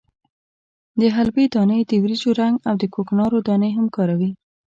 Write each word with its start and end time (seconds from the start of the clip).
د 0.99 1.01
حلبې 1.15 1.45
دانې، 1.53 1.79
د 1.89 1.91
وریجو 2.03 2.31
رنګ 2.41 2.55
او 2.67 2.75
د 2.81 2.83
کوکنارو 2.93 3.37
دانې 3.47 3.69
هم 3.77 3.85
کاروي. 3.95 4.31